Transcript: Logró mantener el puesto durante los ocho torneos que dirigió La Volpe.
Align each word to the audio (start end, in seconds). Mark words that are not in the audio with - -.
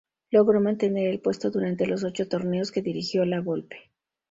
Logró 0.31 0.59
mantener 0.61 1.05
el 1.07 1.19
puesto 1.21 1.51
durante 1.51 1.85
los 1.85 2.03
ocho 2.03 2.27
torneos 2.27 2.71
que 2.71 2.81
dirigió 2.81 3.23
La 3.23 3.39
Volpe. 3.39 3.91